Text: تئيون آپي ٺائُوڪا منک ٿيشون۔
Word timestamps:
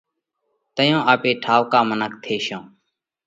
تئيون 0.75 1.01
آپي 1.13 1.31
ٺائُوڪا 1.43 1.79
منک 1.89 2.13
ٿيشون۔ 2.23 2.61